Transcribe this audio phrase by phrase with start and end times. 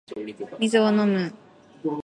[0.59, 1.31] 水を飲む